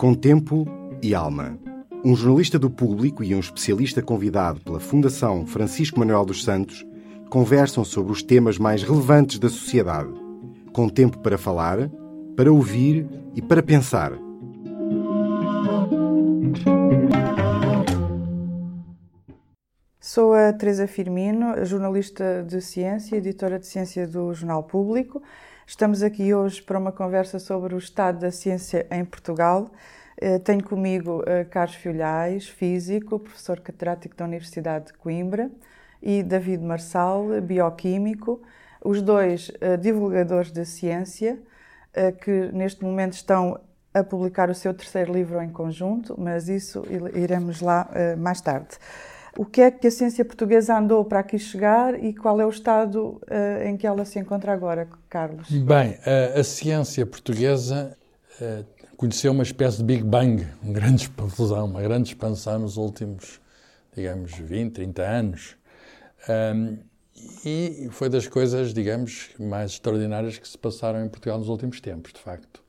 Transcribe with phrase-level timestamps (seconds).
[0.00, 0.66] Com tempo
[1.02, 1.58] e alma.
[2.02, 6.86] Um jornalista do público e um especialista convidado pela Fundação Francisco Manuel dos Santos
[7.28, 10.08] conversam sobre os temas mais relevantes da sociedade.
[10.72, 11.90] Com tempo para falar,
[12.34, 14.12] para ouvir e para pensar.
[20.00, 25.22] Sou a Teresa Firmino, jornalista de ciência, editora de ciência do Jornal Público.
[25.70, 29.70] Estamos aqui hoje para uma conversa sobre o estado da ciência em Portugal.
[30.16, 35.48] Eh, tenho comigo eh, Carlos Filhais, físico, professor catedrático da Universidade de Coimbra,
[36.02, 38.42] e David Marçal, bioquímico,
[38.84, 41.38] os dois eh, divulgadores da ciência,
[42.20, 43.60] que neste momento estão
[43.94, 46.82] a publicar o seu terceiro livro em conjunto, mas isso
[47.14, 48.76] iremos lá mais tarde.
[49.36, 52.50] O que é que a ciência portuguesa andou para aqui chegar e qual é o
[52.50, 55.48] estado uh, em que ela se encontra agora, Carlos?
[55.50, 57.96] Bem, a, a ciência portuguesa
[58.40, 58.64] uh,
[58.96, 63.40] conheceu uma espécie de Big Bang, uma grande explosão, uma grande expansão nos últimos,
[63.94, 65.56] digamos, 20, 30 anos.
[66.28, 66.78] Um,
[67.44, 72.12] e foi das coisas, digamos, mais extraordinárias que se passaram em Portugal nos últimos tempos,
[72.12, 72.62] de facto.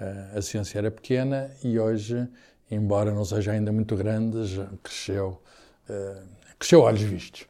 [0.00, 2.28] Uh, a ciência era pequena e hoje,
[2.70, 5.40] embora não seja ainda muito grande, já cresceu
[5.88, 6.22] uh,
[6.58, 7.46] cresceu olhos vistos.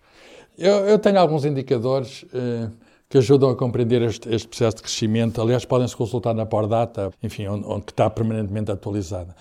[0.56, 2.70] Eu, eu, tenho alguns indicadores uh,
[3.08, 5.40] que ajudam a compreender este, este, processo de crescimento.
[5.40, 9.34] Aliás, podem-se consultar na Pordata, enfim, onde, onde está permanentemente atualizada.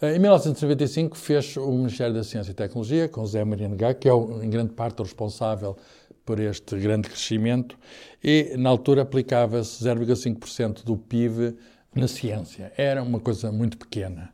[0.00, 4.08] Uh, em 1995 fez o Ministério da Ciência e Tecnologia, com José Maria Negá, que
[4.08, 5.76] é o, em grande parte o responsável
[6.24, 7.78] por este grande crescimento,
[8.22, 11.56] e na altura aplicava-se 0,5% do PIB
[11.94, 12.70] na ciência.
[12.76, 14.30] Era uma coisa muito pequena.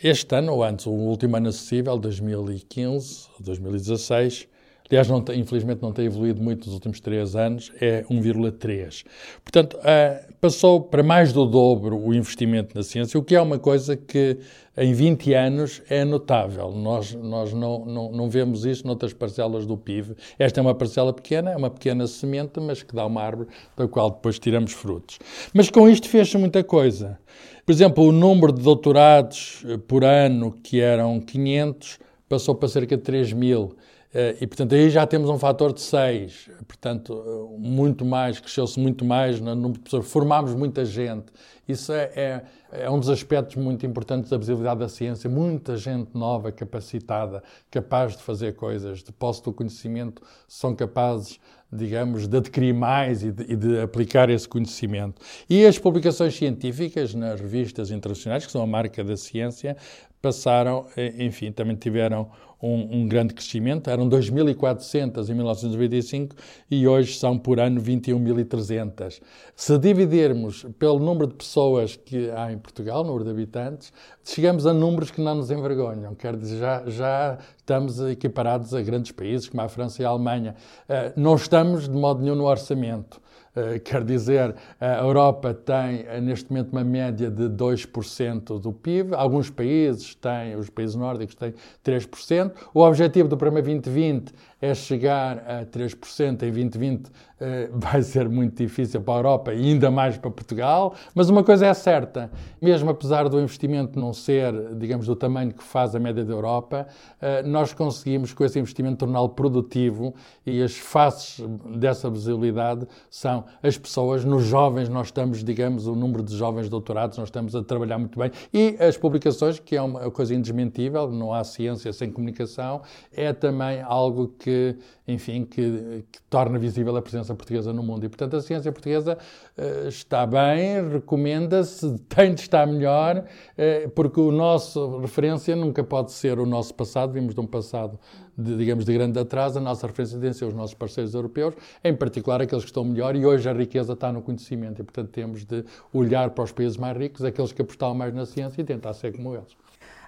[0.00, 4.47] Este ano, ou antes, o último ano acessível, 2015, 2016,
[4.90, 9.04] aliás, não infelizmente não tem evoluído muito nos últimos três anos, é 1,3.
[9.44, 13.58] Portanto, uh, passou para mais do dobro o investimento na ciência, o que é uma
[13.58, 14.38] coisa que
[14.76, 16.70] em 20 anos é notável.
[16.70, 20.14] Nós, nós não, não, não vemos isso noutras parcelas do PIB.
[20.38, 23.88] Esta é uma parcela pequena, é uma pequena semente, mas que dá uma árvore da
[23.88, 25.18] qual depois tiramos frutos.
[25.52, 27.18] Mas com isto fez-se muita coisa.
[27.66, 31.98] Por exemplo, o número de doutorados eh, por ano, que eram 500,
[32.28, 33.76] passou para cerca de 3 mil.
[34.20, 36.50] Eh, e, portanto, aí já temos um fator de 6.
[36.66, 40.10] Portanto, eh, muito mais, cresceu-se muito mais no número de pessoas.
[40.10, 41.26] Formámos muita gente.
[41.68, 42.42] Isso é, é,
[42.72, 45.30] é, um dos aspectos muito importantes da visibilidade da ciência.
[45.30, 51.38] Muita gente nova, capacitada, capaz de fazer coisas, de posse do conhecimento, são capazes
[51.70, 55.20] digamos, de adquirir mais e de, e de, aplicar esse conhecimento.
[55.50, 59.76] E as publicações científicas nas revistas internacionais, que são a marca da ciência,
[60.20, 62.30] passaram, eh, enfim, também tiveram
[62.62, 63.88] um, um grande crescimento.
[63.88, 66.36] Eram 2.400 em 1995
[66.70, 69.20] e hoje são por ano 21.300.
[69.54, 73.92] Se dividirmos pelo número de pessoas que há em Portugal, número de habitantes,
[74.24, 76.14] chegamos a números que não nos envergonham.
[76.14, 80.54] Quer dizer, já, já estamos equiparados a grandes países como a França e a Alemanha.
[80.88, 83.20] Uh, não estamos de modo nenhum no orçamento.
[83.58, 89.14] Eh, quer dizer, a Europa tem eh, neste momento uma média de 2% do PIB,
[89.14, 91.52] alguns países têm, os países nórdicos têm
[91.84, 92.52] 3%.
[92.72, 97.10] O objetivo do Programa 2020 é chegar a 3% em 2020
[97.40, 101.44] eh, vai ser muito difícil para a Europa e ainda mais para Portugal, mas uma
[101.44, 102.30] coisa é certa,
[102.60, 106.86] mesmo apesar do investimento não ser, digamos, do tamanho que faz a média da Europa,
[107.20, 110.14] eh, nós conseguimos com esse investimento torná-lo produtivo
[110.44, 111.44] e as faces
[111.76, 117.16] dessa visibilidade são as pessoas, nos jovens nós estamos, digamos, o número de jovens doutorados,
[117.18, 121.32] nós estamos a trabalhar muito bem e as publicações, que é uma coisa indesmentível, não
[121.32, 122.82] há ciência sem comunicação,
[123.12, 124.76] é também algo que que,
[125.06, 128.06] enfim, que, que, torna visível a presença portuguesa no mundo.
[128.06, 129.18] E, portanto, a ciência portuguesa
[129.58, 136.12] uh, está bem, recomenda-se, tem de estar melhor, uh, porque o nosso referência nunca pode
[136.12, 137.98] ser o nosso passado, vimos de um passado,
[138.36, 141.54] de, digamos, de grande atraso, a nossa referência tem de ser os nossos parceiros europeus,
[141.84, 145.10] em particular aqueles que estão melhor, e hoje a riqueza está no conhecimento, e, portanto,
[145.10, 145.62] temos de
[145.92, 149.14] olhar para os países mais ricos, aqueles que apostaram mais na ciência, e tentar ser
[149.14, 149.54] como eles.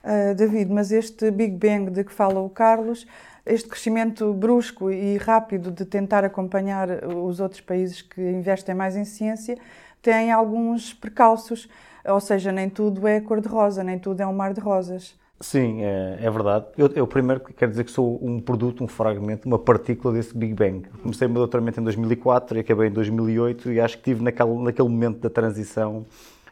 [0.02, 3.06] Uh, David, mas este Big Bang de que fala o Carlos
[3.44, 9.04] este crescimento brusco e rápido de tentar acompanhar os outros países que investem mais em
[9.04, 9.56] ciência
[10.02, 11.68] tem alguns precalços,
[12.04, 15.14] ou seja, nem tudo é cor-de-rosa, nem tudo é um mar de rosas.
[15.42, 16.66] Sim, é, é verdade.
[16.76, 20.52] Eu, eu, primeiro quero dizer que sou um produto, um fragmento, uma partícula desse Big
[20.52, 20.86] Bang.
[21.02, 24.52] Comecei o meu doutoramento em 2004 e acabei em 2008 e acho que tive naquele,
[24.62, 26.04] naquele momento da transição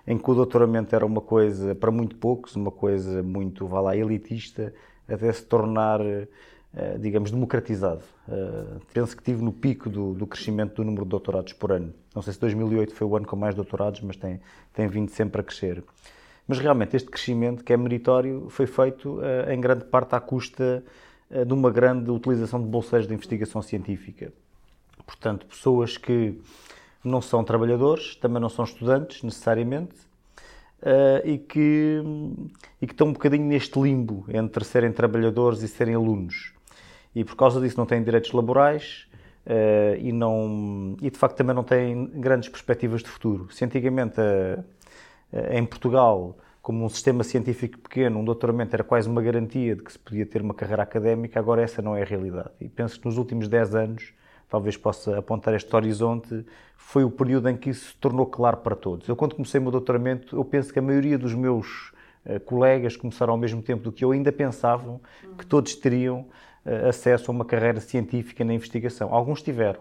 [0.07, 3.95] em que o doutoramento era uma coisa para muito poucos, uma coisa muito, vá lá,
[3.95, 4.73] elitista,
[5.07, 6.01] até se tornar
[6.99, 8.03] digamos, democratizado.
[8.29, 11.95] Uh, penso que tive no pico do, do, crescimento do número de doutorados por ano.
[12.15, 14.41] Não sei se 2008 foi o ano com mais doutorados, mas tem,
[14.75, 15.83] tem vindo sempre a crescer.
[16.47, 20.85] Mas realmente este crescimento, que é meritório, foi feito uh, em grande parte à custa
[21.47, 24.33] de uma grande utilização de bolseiros de investigação científica.
[25.05, 26.41] Portanto, pessoas que
[27.05, 29.95] não são trabalhadores, também não são estudantes necessariamente,
[31.23, 32.03] e, que,
[32.81, 36.55] e que estão um bocadinho neste limbo entre serem trabalhadores e serem alunos.
[37.15, 39.09] E por causa disso não têm direitos laborais,
[39.49, 43.49] Uh, e, não, e de facto também não têm grandes perspectivas de futuro.
[43.51, 49.09] Se antigamente uh, uh, em Portugal, como um sistema científico pequeno, um doutoramento era quase
[49.09, 52.05] uma garantia de que se podia ter uma carreira académica, agora essa não é a
[52.05, 52.51] realidade.
[52.61, 54.13] E penso que nos últimos 10 anos,
[54.51, 56.45] talvez possa apontar este horizonte,
[56.77, 59.09] foi o período em que isso se tornou claro para todos.
[59.09, 61.91] Eu, quando comecei o meu doutoramento, eu penso que a maioria dos meus
[62.45, 65.01] colegas começaram ao mesmo tempo do que eu, ainda pensavam
[65.39, 66.27] que todos teriam
[66.89, 69.13] acesso a uma carreira científica na investigação.
[69.13, 69.81] Alguns tiveram,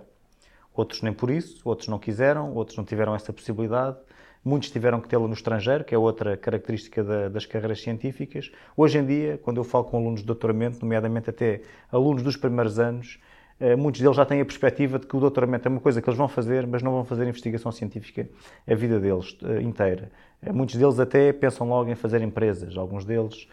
[0.74, 3.98] outros nem por isso, outros não quiseram, outros não tiveram essa possibilidade.
[4.44, 8.52] Muitos tiveram que tê-la no estrangeiro, que é outra característica da, das carreiras científicas.
[8.78, 11.62] Hoje em dia, quando eu falo com alunos de doutoramento, nomeadamente até
[11.92, 13.20] alunos dos primeiros anos,
[13.60, 16.08] eh, muitos deles já têm a perspectiva de que o doutoramento é uma coisa que
[16.08, 18.30] eles vão fazer, mas não vão fazer investigação científica
[18.66, 20.12] a vida deles eh, inteira.
[20.54, 23.48] Muitos deles até pensam logo em fazer empresas, alguns deles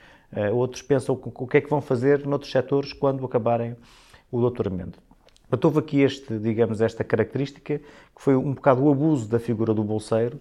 [0.52, 3.76] outros pensam o que é que vão fazer noutros setores quando acabarem
[4.30, 4.98] o doutoramento.
[5.42, 9.72] Portanto, houve aqui este, digamos, esta característica, que foi um bocado o abuso da figura
[9.72, 10.40] do bolseiro,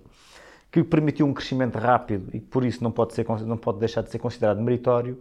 [0.72, 4.10] que permitiu um crescimento rápido e por isso não pode, ser, não pode deixar de
[4.10, 5.20] ser considerado meritório,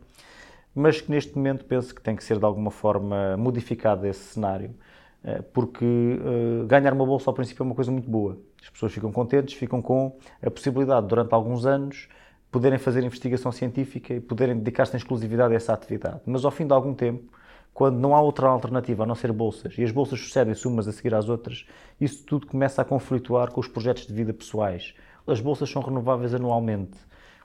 [0.75, 4.75] mas que neste momento penso que tem que ser de alguma forma modificado esse cenário,
[5.23, 8.39] eh, porque uh, ganhar uma bolsa ao princípio é uma coisa muito boa.
[8.63, 12.09] As pessoas ficam contentes, ficam com a possibilidade durante alguns anos
[12.53, 16.21] poderem fazer investigação científica e poderem dedicar-se em exclusividade a essa atividade.
[16.27, 17.33] Mas ao fim de algum tempo,
[17.73, 20.93] quando não há outra alternativa a não ser bolsas, e as bolsas sucedem-se umas a
[20.93, 21.67] seguir às outras,
[21.99, 24.95] isso tudo começa a conflituar com os projetos de vida pessoais.
[25.27, 26.99] As bolsas são renováveis anualmente,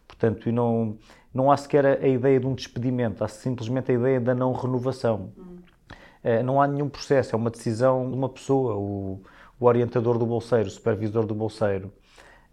[0.05, 0.97] portanto, e não,
[1.33, 5.31] não há sequer a ideia de um despedimento, há simplesmente a ideia da não renovação.
[5.37, 5.57] Hum.
[6.43, 9.21] Não há nenhum processo, é uma decisão de uma pessoa, o,
[9.57, 11.93] o orientador do bolseiro, o supervisor do bolseiro.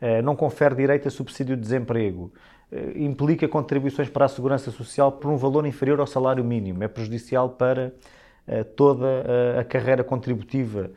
[0.00, 2.32] Eh, não confere direito a subsídio de desemprego,
[2.70, 6.88] eh, implica contribuições para a segurança social por um valor inferior ao salário mínimo, é
[6.88, 7.94] prejudicial para
[8.46, 9.06] eh, toda
[9.58, 10.90] a carreira contributiva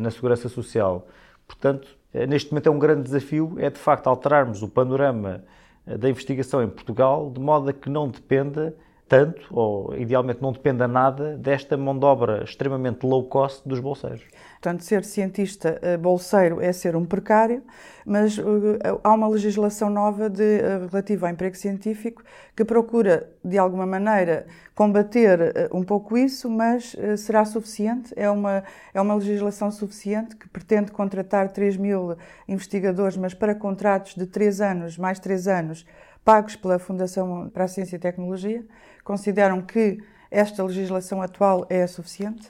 [0.00, 1.06] na segurança social.
[1.46, 1.86] Portanto,
[2.26, 5.44] neste momento é um grande desafio, é de facto alterarmos o panorama
[5.86, 8.74] da investigação em Portugal de modo a que não dependa
[9.08, 14.22] tanto, ou idealmente não dependa nada, desta mão de obra extremamente low cost dos bolseiros.
[14.54, 17.62] Portanto, ser cientista eh, bolseiro é ser um precário,
[18.06, 22.22] mas uh, há uma legislação nova de, uh, relativa ao emprego científico
[22.56, 28.12] que procura, de alguma maneira, combater um pouco isso, mas será suficiente?
[28.16, 28.64] É uma,
[28.94, 32.16] é uma legislação suficiente que pretende contratar 3 mil
[32.48, 35.86] investigadores, mas para contratos de 3 anos, mais 3 anos,
[36.24, 38.64] pagos pela Fundação para a Ciência e Tecnologia?
[39.04, 39.98] Consideram que
[40.30, 42.48] esta legislação atual é suficiente?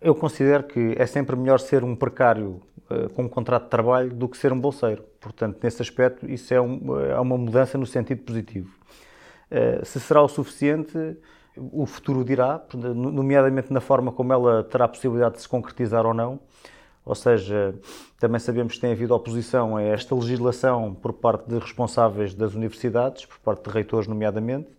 [0.00, 4.10] Eu considero que é sempre melhor ser um precário uh, com um contrato de trabalho
[4.10, 5.02] do que ser um bolseiro.
[5.20, 8.70] Portanto, nesse aspecto, isso é, um, é uma mudança no sentido positivo.
[9.50, 10.96] Uh, se será o suficiente,
[11.56, 16.14] o futuro dirá, nomeadamente na forma como ela terá a possibilidade de se concretizar ou
[16.14, 16.38] não.
[17.04, 17.74] Ou seja,
[18.18, 23.24] também sabemos que tem havido oposição a esta legislação por parte de responsáveis das universidades,
[23.24, 24.75] por parte de reitores, nomeadamente,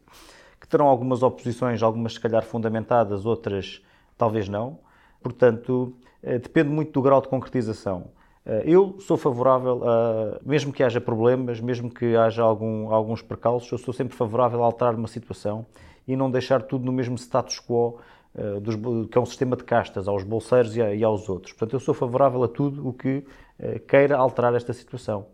[0.68, 3.82] que terão algumas oposições, algumas se calhar fundamentadas, outras
[4.18, 4.80] talvez não.
[5.24, 8.10] Portanto, eh, depende muito do grau de concretização.
[8.46, 13.72] Eh, eu sou favorável a, mesmo que haja problemas, mesmo que haja algum, alguns percalços,
[13.72, 15.66] eu sou sempre favorável a alterar uma situação
[16.06, 18.00] e não deixar tudo no mesmo status quo,
[18.36, 18.76] uh, dos,
[19.10, 21.54] que é um sistema de castas, aos bolseiros e, a, e, aos outros.
[21.54, 23.26] Portanto, eu sou favorável a tudo o que
[23.88, 25.26] queira alterar esta situação.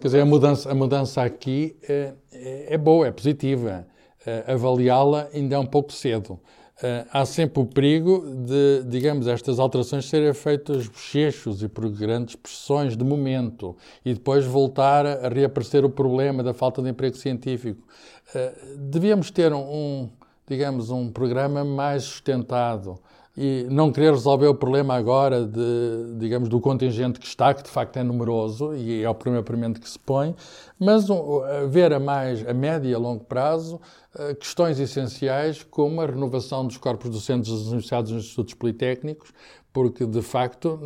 [0.00, 3.86] Quer dizer, a mudança, a mudança aqui é, é boa, é positiva.
[4.26, 6.40] Uh, Avaliá-la ainda é um pouco cedo.
[6.78, 12.34] Uh, há sempre o perigo de, digamos, estas alterações serem feitas bochechos e por grandes
[12.34, 17.86] pressões de momento e depois voltar a, reaparecer o problema da falta de emprego científico.
[18.34, 20.10] Uh, devíamos ter um, um,
[20.48, 22.98] digamos, um programa mais sustentado
[23.36, 27.68] e não querer resolver o problema agora de, digamos, do contingente que está, que de
[27.68, 30.36] facto é numeroso e é o primeiro primeiro que se põe,
[30.78, 33.80] mas um, ver a mais a médio e a longo prazo
[34.14, 39.32] uh, questões essenciais como a renovação dos corpos docentes das universidades e dos institutos politécnicos,
[39.74, 40.78] porque de facto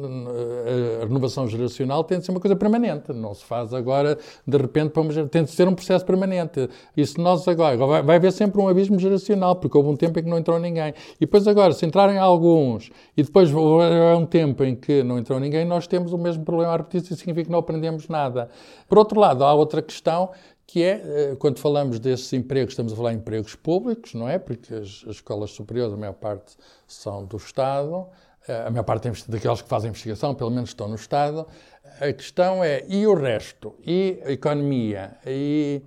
[1.03, 4.93] a renovação geracional tem de ser uma coisa permanente, não se faz agora de repente
[4.93, 6.71] para uma, tem de ser um processo permanente.
[6.97, 10.19] E se nós agora, vai, vai haver sempre um abismo geracional, porque houve um tempo
[10.19, 10.95] em que não entrou ninguém.
[11.17, 15.39] E depois agora, se entrarem alguns e depois houver um tempo em que não entrou
[15.39, 18.49] ninguém, nós temos o mesmo problema a repetir, isso significa que não aprendemos nada.
[18.89, 20.31] Por outro lado, há outra questão
[20.67, 24.39] que é, eh, quando falamos desses empregos, estamos a falar em empregos públicos, não é?
[24.39, 28.07] Porque as, as escolas superiores, a maior parte são do Estado,
[28.67, 31.47] a maior parte daqueles que fazem investigação, pelo menos estão no Estado.
[32.01, 33.75] A questão é, e o resto?
[33.85, 35.17] E a economia?
[35.27, 35.83] E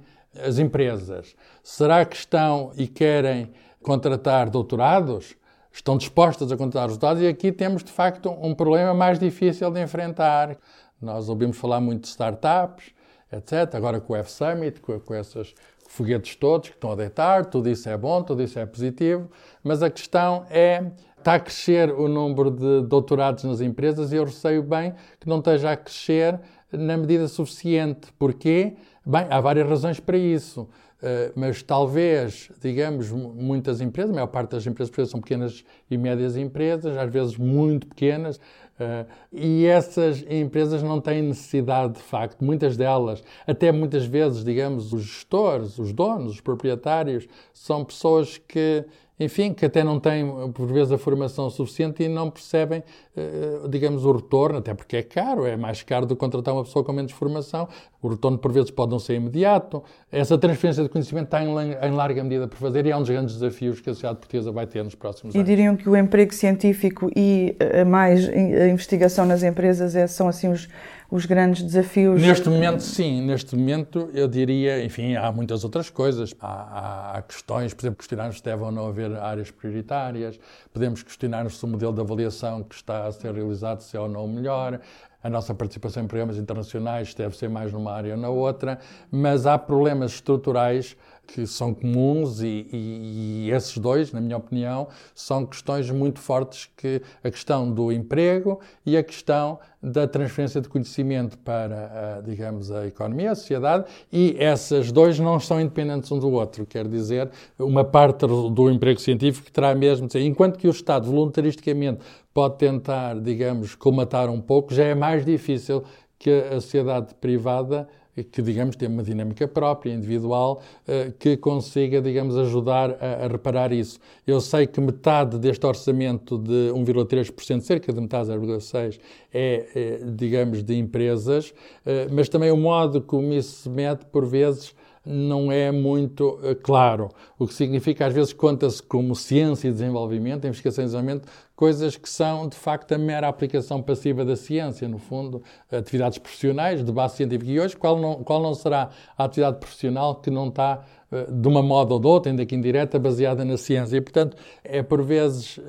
[0.46, 1.36] as empresas?
[1.64, 3.52] Será que estão e querem
[3.82, 5.36] contratar doutorados?
[5.72, 7.24] Estão dispostas a contratar doutorados?
[7.24, 10.58] E aqui temos, de facto, um problema mais difícil de enfrentar.
[11.02, 12.92] Nós ouvimos falar muito de startups,
[13.32, 13.76] etc.
[13.76, 15.56] Agora com o F-Summit, com, com esses
[15.88, 19.30] foguetes todos que estão a deitar, tudo isso é bom, tudo isso é positivo,
[19.62, 20.92] mas a questão é
[21.22, 25.38] está a crescer o número de doutorados nas empresas e eu receio bem que não
[25.40, 26.40] esteja a crescer
[26.72, 28.12] na medida suficiente.
[28.18, 28.74] Porquê?
[29.06, 30.68] Bem, há várias razões para isso.
[31.02, 36.38] Uh, mas talvez, digamos, muitas empresas, a maior parte das empresas são pequenas e médias
[36.38, 38.40] empresas, às vezes muito pequenas,
[38.82, 44.92] Uh, e essas empresas não têm necessidade, de facto, muitas delas, até muitas vezes, digamos,
[44.92, 48.84] os gestores, os donos, os proprietários, são pessoas que
[49.24, 52.84] enfim, que até não têm, por vezes, a formação suficiente e não percebem,
[53.16, 56.64] eh, digamos, o retorno, até porque é caro, é mais caro do que contratar uma
[56.64, 57.68] pessoa com menos formação.
[58.02, 59.84] O retorno, por vezes, pode não ser imediato.
[60.12, 63.36] Essa transferência de conhecimento está em larga medida por fazer e é um dos grandes
[63.36, 65.48] desafios que a sociedade portuguesa vai ter nos próximos anos.
[65.48, 70.28] E diriam que o emprego científico e eh, mais a investigação nas empresas é, são,
[70.28, 70.68] assim, os
[71.12, 72.22] os grandes desafios?
[72.22, 73.22] Neste momento, sim.
[73.22, 76.34] Neste momento, eu diria, enfim, há muitas outras coisas.
[76.40, 80.40] Há, há, questões, por exemplo, questionar se deve ou não haver áreas prioritárias.
[80.74, 84.08] Podemos questionar se o modelo de avaliação que está a ser realizado se é ou
[84.08, 84.80] não melhor.
[85.24, 88.80] A nossa participação em programas internacionais deve ser mais numa área ou na outra.
[89.12, 90.96] Mas há problemas estruturais
[91.34, 96.70] que são comuns e, e, e, esses dois, na minha opinião, são questões muito fortes
[96.76, 102.70] que a questão do emprego e a questão da transferência de conhecimento para, a, digamos,
[102.70, 106.66] a economia, a sociedade, e essas dois não são independentes um do outro.
[106.66, 112.02] Quer dizer, uma parte do emprego científico terá mesmo enquanto que o Estado voluntaristicamente
[112.34, 115.84] pode tentar, digamos, colmatar um pouco, já é mais difícil
[116.18, 117.88] que a sociedade privada
[118.32, 124.00] que, digamos, tem uma dinâmica própria, individual, eh, que consiga, digamos, ajudar a, reparar isso.
[124.28, 129.00] Eu sei que metade deste orçamento de 1,3%, cerca de metade, 0,6%,
[129.34, 131.54] é, é, digamos, de empresas,
[131.86, 136.56] eh, mas também o modo como isso se mete, por vezes, não é muito uh,
[136.56, 137.10] claro.
[137.38, 142.10] O que significa, às vezes, conta-se como ciência e desenvolvimento, investigação e desenvolvimento, coisas que
[142.10, 145.42] são, de facto, a mera aplicação passiva da ciência, no fundo,
[145.72, 147.52] atividades profissionais de base científica.
[147.52, 151.48] E hoje, qual não, qual não será a atividade profissional que não está eh, de
[151.48, 153.98] uma moda ou de outra, ainda que indireta, baseada na ciência.
[153.98, 155.62] E, portanto, é por vezes uh,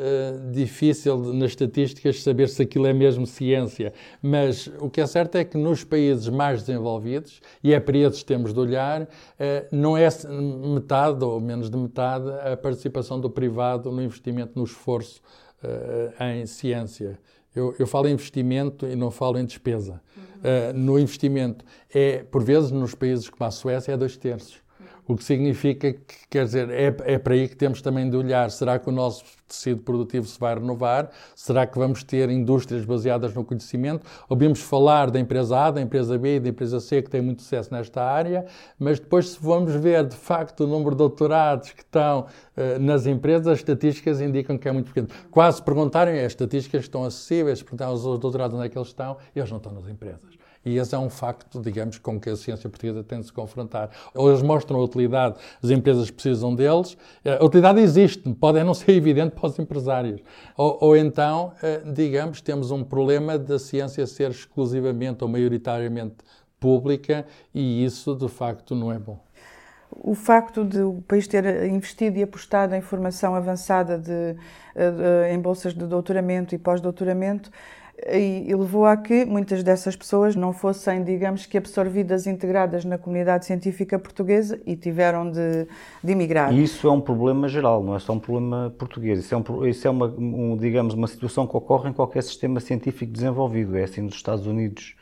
[0.52, 3.92] difícil nas estatísticas saber se aquilo é mesmo ciência.
[4.22, 8.20] Mas o que é certo é que nos países mais desenvolvidos, e é para esses
[8.20, 9.06] que temos de olhar, uh,
[9.72, 10.08] não é
[10.74, 15.20] metade ou menos de metade a participação do privado no investimento, no esforço
[15.64, 17.18] uh, em ciência.
[17.54, 20.00] Eu, eu, falo em investimento e não falo em despesa.
[20.16, 20.72] Uhum.
[20.74, 24.61] no investimento, é, por vezes, nos países como a Suécia, é dois terços.
[25.12, 28.50] O que significa que, quer dizer, é, é para aí que temos também de olhar.
[28.50, 31.10] Será que o nosso tecido produtivo se vai renovar?
[31.36, 34.06] Será que vamos ter indústrias baseadas no conhecimento?
[34.26, 37.42] Ouvimos falar da empresa A, da empresa B e da empresa C que tem muito
[37.42, 38.46] sucesso nesta área,
[38.78, 43.04] mas depois, se vamos ver de facto o número de doutorados que estão uh, nas
[43.06, 45.08] empresas, as estatísticas indicam que é muito pequeno.
[45.30, 49.50] Quase perguntarem, as estatísticas estão acessíveis, perguntar aos doutorados onde é que eles estão, eles
[49.50, 50.41] não estão nas empresas.
[50.64, 53.90] E esse é um facto, digamos, com que a ciência portuguesa tem de se confrontar.
[54.14, 58.92] Ou eles mostram a utilidade, as empresas precisam deles, a utilidade existe, pode não ser
[58.96, 60.20] evidente para os empresários.
[60.56, 66.16] Ou, ou então, eh, digamos, temos um problema da ciência ser exclusivamente ou maioritariamente
[66.60, 69.18] pública e isso, de facto, não é bom.
[69.90, 74.36] O facto de o país ter investido e apostado em formação avançada de,
[74.74, 77.50] eh, em bolsas de doutoramento e pós-doutoramento
[78.10, 82.98] e, e levou a que muitas dessas pessoas não fossem, digamos que, absorvidas, integradas na
[82.98, 85.66] comunidade científica portuguesa e tiveram de,
[86.02, 86.52] de emigrar.
[86.52, 89.20] E isso é um problema geral, não é só um problema português.
[89.20, 92.60] Isso é, um, isso é uma, um, digamos, uma situação que ocorre em qualquer sistema
[92.60, 93.76] científico desenvolvido.
[93.76, 94.94] É assim nos Estados Unidos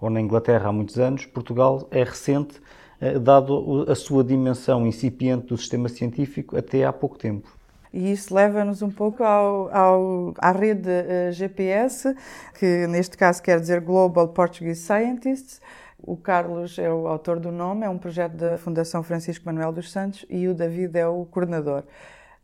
[0.00, 1.26] ou na Inglaterra há muitos anos.
[1.26, 2.60] Portugal é recente,
[3.00, 7.57] eh, dado a sua dimensão incipiente do sistema científico até há pouco tempo.
[7.92, 12.14] E isso leva-nos um pouco ao, ao, à rede uh, GPS,
[12.58, 15.60] que neste caso quer dizer Global Portuguese Scientists.
[16.00, 19.90] O Carlos é o autor do nome, é um projeto da Fundação Francisco Manuel dos
[19.90, 21.82] Santos e o David é o coordenador.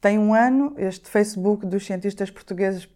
[0.00, 2.88] Tem um ano, este Facebook dos cientistas portugueses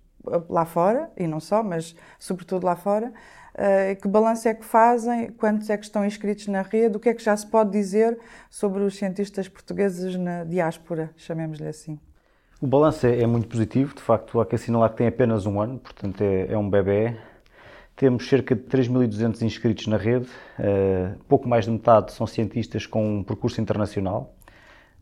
[0.49, 3.13] lá fora, e não só, mas sobretudo lá fora.
[3.55, 5.33] Uh, que balanço é que fazem?
[5.33, 6.97] Quantos é que estão inscritos na rede?
[6.97, 8.19] O que é que já se pode dizer
[8.51, 11.99] sobre os cientistas portugueses na diáspora, chamemos-lhe assim?
[12.61, 15.61] O balanço é, é, muito positivo, de facto, há que assinalar que tem apenas um
[15.61, 17.17] ano, portanto é, é um bebê.
[17.95, 20.27] Temos cerca de 3.200 inscritos na rede,
[20.59, 24.35] uh, pouco mais de metade são cientistas com um percurso internacional.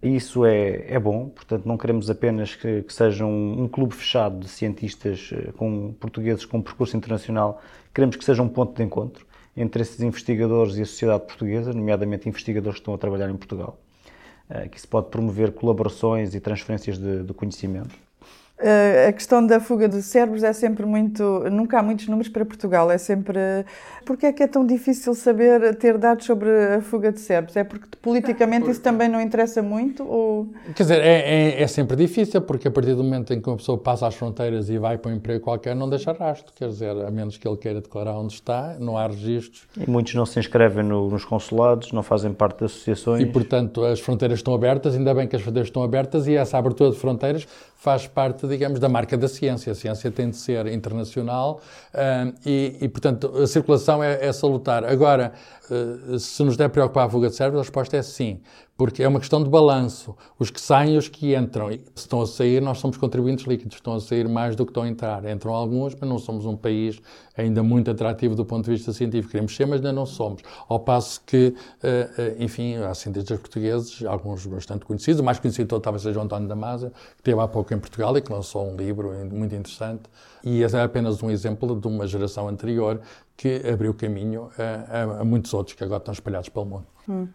[0.02, 4.38] Isso é, é bom, portanto, não queremos apenas que, que seja um, um, clube fechado
[4.38, 7.62] de cientistas uh, com portugueses com percurso internacional,
[7.94, 12.28] queremos que seja um ponto de encontro entre esses investigadores e a sociedade portuguesa, nomeadamente
[12.28, 13.78] investigadores que estão a trabalhar em Portugal,
[14.70, 18.05] que se pode promover colaborações e transferências de, de conhecimento.
[18.58, 21.22] Uh, a questão da fuga de cérebros é sempre muito.
[21.50, 22.90] Nunca há muitos números para Portugal.
[22.90, 23.38] É sempre.
[24.04, 27.54] Porquê é que é tão difícil saber, ter dados sobre a fuga de cérebros?
[27.54, 30.06] É porque politicamente isso também não interessa muito?
[30.08, 30.48] Ou...
[30.74, 33.56] Quer dizer, é, é, é, sempre difícil, porque a partir do momento em que uma
[33.56, 36.54] pessoa passa as fronteiras e vai para um emprego qualquer, não deixa rastro.
[36.54, 39.66] Quer dizer, a menos que ele queira declarar onde está, não há registros.
[39.76, 43.22] E muitos não se inscrevem no, nos consulados, não fazem parte das associações.
[43.22, 46.56] E, portanto, as fronteiras estão abertas, ainda bem que as fronteiras estão abertas e essa
[46.56, 47.46] abertura de fronteiras
[47.76, 49.72] faz parte, digamos, da marca da ciência.
[49.72, 51.60] A ciência tem de ser internacional
[51.94, 54.84] uh, e, e, portanto, a circulação é, é salutar.
[54.84, 55.32] Agora,
[55.70, 58.40] uh, se nos der preocupar a fuga de cérebros, a resposta é sim
[58.76, 60.14] porque é uma questão de balanço.
[60.38, 61.70] Os que saem e os que entram.
[61.70, 64.82] Se estão a sair, nós somos contribuintes líquidos, estão a sair mais do que estão
[64.82, 65.24] a entrar.
[65.24, 67.00] Entram alguns, mas não somos um país
[67.36, 69.32] ainda muito atrativo do ponto de vista científico.
[69.32, 70.42] Queremos ser, mas ainda não somos.
[70.68, 75.80] Ao passo que, eh, eh, enfim, há cientistas portugueses, alguns bastante conhecidos, o mais conhecido
[75.80, 78.76] talvez seja o António Damasio, que esteve há pouco em Portugal e que lançou um
[78.76, 80.02] livro muito interessante.
[80.44, 83.00] E esse é apenas um exemplo de uma geração anterior
[83.36, 86.86] que abriu caminho a, a, a muitos outros que agora estão espalhados pelo mundo.
[87.08, 87.28] Hum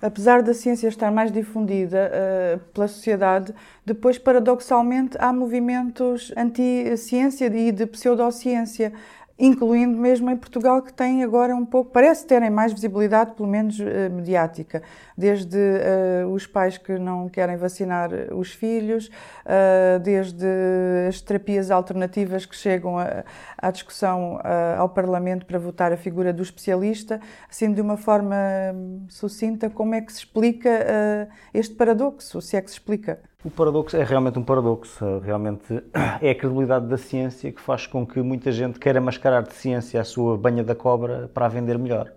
[0.00, 7.72] apesar da ciência estar mais difundida uh, pela sociedade, depois, paradoxalmente, há movimentos anti-ciência e
[7.72, 8.92] de pseudociência
[9.38, 13.78] incluindo mesmo em Portugal, que tem agora um pouco, parece terem mais visibilidade, pelo menos
[13.78, 14.82] uh, mediática,
[15.16, 19.10] desde uh, os pais que não querem vacinar os filhos,
[20.02, 20.46] desde
[21.08, 23.24] as terapias alternativas que chegam a,
[23.56, 24.40] à discussão
[24.76, 28.36] ao Parlamento para votar a figura do especialista, assim de uma forma
[28.74, 33.20] hum, sucinta, como é que se explica este paradoxo, se é que se explica?
[33.44, 35.20] O paradoxo é realmente um paradoxo.
[35.20, 35.84] Realmente
[36.20, 40.00] é a credibilidade da ciência que faz com que muita gente queira mascarar de ciência
[40.00, 42.12] a sua banha da cobra para a vender melhor.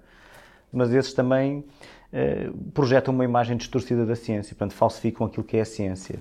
[0.74, 1.64] Mas esses também
[2.12, 6.18] eh, projetam uma imagem distorcida da ciência, portanto, falsificam aquilo que é a ciência.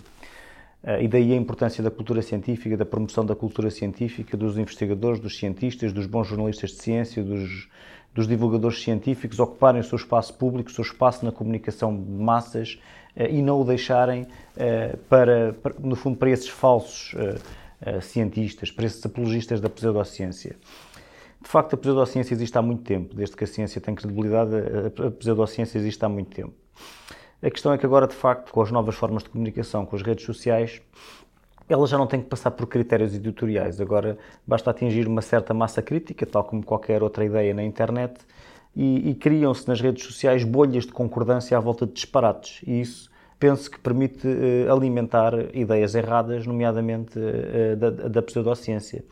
[0.85, 5.19] Eh, e daí a importância da cultura científica, da promoção da cultura científica, dos investigadores,
[5.19, 7.71] dos cientistas, dos bons jornalistas de ciência, dos,
[8.13, 12.79] dos divulgadores científicos ocuparem o seu espaço público, o seu espaço na comunicação de massas
[13.17, 17.15] e não o deixarem eh, para, para, no fundo, para esses falsos
[17.83, 20.57] eh, cientistas, para esses apologistas da pseudociência.
[21.43, 23.15] De facto, a pseudociência existe há muito tempo.
[23.15, 24.51] Desde que a ciência tem credibilidade,
[25.07, 26.53] a pseudociência existe há muito tempo.
[27.43, 30.03] A questão é que agora, de facto, com as novas formas de comunicação, com as
[30.03, 30.83] redes sociais,
[31.67, 33.81] ela já não tem que passar por critérios editoriais.
[33.81, 38.21] Agora basta atingir uma certa massa crítica, tal como qualquer outra ideia na internet,
[38.75, 42.63] e, e criam-se nas redes sociais bolhas de concordância à volta de disparates.
[42.67, 49.05] E isso penso que permite uh, alimentar ideias erradas, nomeadamente uh, da, da pseudociência.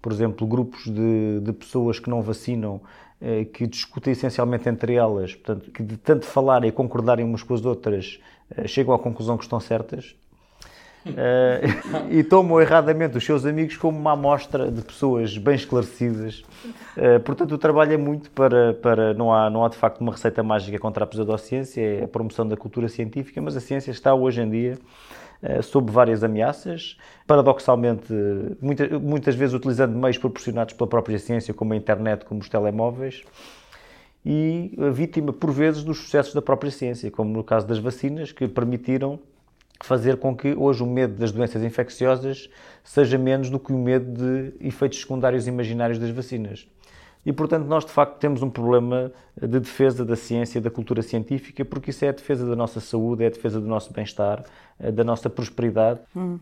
[0.00, 2.80] Por exemplo, grupos de, de pessoas que não vacinam,
[3.52, 7.62] que discutem essencialmente entre elas, portanto, que de tanto falarem e concordarem umas com as
[7.66, 8.18] outras,
[8.64, 10.16] chegam à conclusão que estão certas,
[11.06, 16.44] Uh, e tomam erradamente os seus amigos como uma amostra de pessoas bem esclarecidas.
[16.96, 18.74] Uh, portanto, o trabalho é muito para.
[18.74, 22.08] para não, há, não há de facto uma receita mágica contra a pseudociência, é a
[22.08, 24.78] promoção da cultura científica, mas a ciência está hoje em dia
[25.42, 28.12] uh, sob várias ameaças, paradoxalmente,
[28.60, 33.24] muita, muitas vezes utilizando meios proporcionados pela própria ciência, como a internet, como os telemóveis
[34.24, 38.46] e vítima, por vezes, dos sucessos da própria ciência, como no caso das vacinas, que
[38.46, 39.18] permitiram
[39.82, 42.50] fazer com que hoje o medo das doenças infecciosas
[42.84, 46.66] seja menos do que o medo de efeitos secundários imaginários das vacinas.
[47.24, 51.64] E, portanto, nós de facto temos um problema de defesa da ciência da cultura científica,
[51.64, 54.42] porque isso é a defesa da nossa saúde, é a defesa do nosso bem-estar,
[54.78, 56.00] eh, da nossa prosperidade.
[56.16, 56.38] Hum.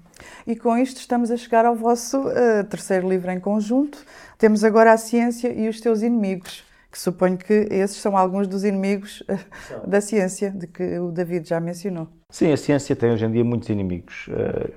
[0.46, 3.98] E com isto estamos a chegar ao vosso uh, terceiro livro em conjunto.
[4.38, 8.64] Temos agora a ciência e os seus inimigos que suponho que esses são alguns dos
[8.64, 9.38] inimigos eh,
[9.86, 12.08] da ciência, de que o David já mencionou.
[12.30, 14.26] Sim, a ciência tem hoje em dia muitos inimigos.
[14.30, 14.70] Eh,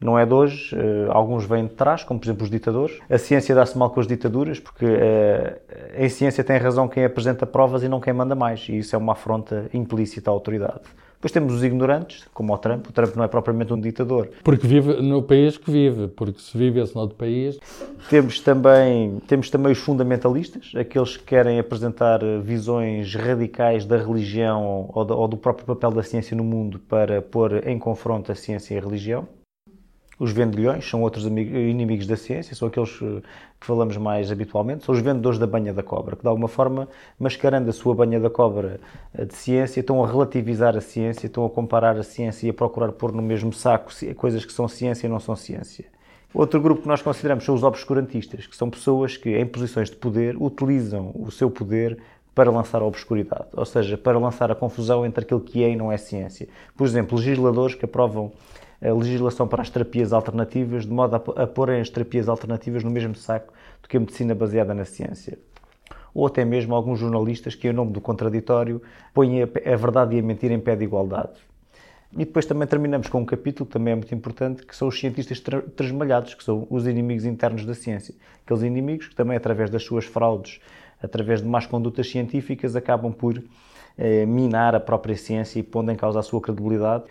[0.00, 2.98] não é de hoje, eh, alguns vêm de trás, como por exemplo os ditadores.
[3.08, 4.84] A ciência dá-se mal com as ditaduras, porque
[5.96, 8.98] em ciência tem razão quem apresenta provas e não quem manda mais, e isso é
[8.98, 10.82] uma afronta implícita à autoridade.
[11.22, 12.88] Depois temos os ignorantes, como o Trump.
[12.88, 14.30] O Trump não é propriamente um ditador.
[14.42, 17.60] Porque vive no país que vive, porque se vivesse noutro país.
[18.10, 25.12] Temos também, temos também os fundamentalistas, aqueles que querem apresentar visões radicais da religião ou,
[25.12, 28.78] ou do próprio papel da ciência no mundo para pôr em confronto a ciência e
[28.78, 29.28] a religião.
[30.22, 33.20] Os vendilhões são outros inimigos da ciência, são aqueles eh,
[33.58, 36.88] que falamos mais habitualmente, são os vendedores da banha da cobra, que de alguma forma,
[37.18, 38.78] mascarando a sua banha da cobra
[39.12, 42.54] eh, de ciência, estão a relativizar a ciência, estão a comparar a ciência e a
[42.54, 45.86] procurar pôr no mesmo saco coisas que são ciência e não são ciência.
[46.32, 49.96] Outro grupo que nós consideramos são os obscurantistas, que são pessoas que, em posições de
[49.96, 51.98] poder, utilizam o seu poder
[52.32, 55.74] para lançar a obscuridade, ou seja, para lançar a confusão entre aquilo que é e
[55.74, 56.48] não é ciência.
[56.76, 58.30] Por exemplo, legisladores que aprovam
[58.82, 62.90] a legislação para as terapias alternativas, de modo a, a porem as terapias alternativas no
[62.90, 65.38] mesmo saco do que a medicina baseada na ciência.
[66.14, 68.82] Ou até mesmo alguns jornalistas que, em nome do contraditório,
[69.14, 71.32] põem a, a verdade e a mentira em pé de igualdade.
[72.12, 74.98] E depois também terminamos com um capítulo que também é muito importante, que são os
[74.98, 78.14] cientistas tra trasmalhados, que são os inimigos internos da ciência.
[78.44, 80.60] Aqueles inimigos que também, através das suas fraudes,
[81.02, 83.42] através de más condutas científicas, acabam por
[83.96, 87.04] eh, minar a própria ciência e pondo em causa a sua credibilidade.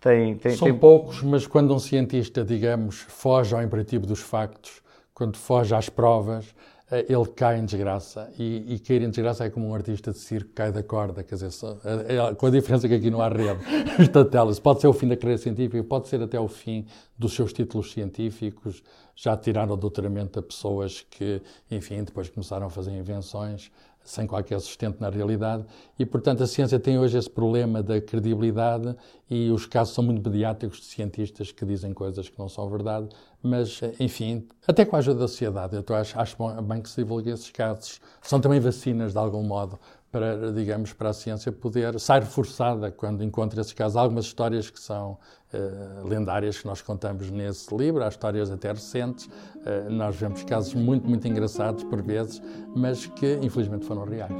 [0.00, 0.78] Tem, tem, São tem...
[0.78, 4.82] poucos, mas quando um cientista, digamos, foge ao imperativo dos factos,
[5.12, 6.54] quando foge às provas,
[6.90, 8.30] eh, ele cai em desgraça.
[8.38, 11.34] E, e, cair em desgraça é como um artista de circo cai da corda, quer
[11.34, 13.58] dizer, só, é, com a diferença que aqui não há rede.
[13.96, 16.86] Portanto, pode ser o fim da carreira científica, pode ser até o fim
[17.18, 18.82] dos seus títulos científicos.
[19.16, 23.72] Já tiraram o doutoramento a pessoas que, enfim, depois começaram a fazer invenções
[24.06, 25.64] sem qualquer sustento na realidade.
[25.98, 28.94] E, portanto, a ciência tem hoje esse problema da credibilidade
[29.28, 33.08] e os casos são muito mediáticos de cientistas que dizem coisas que não são verdade,
[33.42, 37.30] mas, enfim, até com a ajuda da sociedade, eu acho, acho bem que se divulgue
[37.30, 38.00] esses casos.
[38.22, 39.78] São também vacinas, de algum modo,
[40.10, 43.96] para, digamos, para a ciência poder sair reforçada quando encontra esses casos.
[43.96, 45.18] Há algumas histórias que são
[45.52, 49.26] uh, lendárias que nós contamos nesse livro, há histórias até recentes.
[49.26, 52.40] Uh, nós vemos casos muito, muito engraçados por vezes,
[52.74, 54.32] mas que infelizmente foram reais.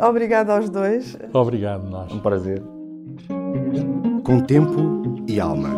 [0.00, 1.16] Obrigado aos dois.
[1.32, 2.12] Obrigado, nós.
[2.12, 2.62] Um prazer.
[4.24, 5.70] Com tempo e alma.